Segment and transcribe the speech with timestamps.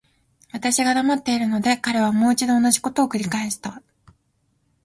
[0.51, 3.83] 私が黙っているので、彼はもう一度同じことを繰返した。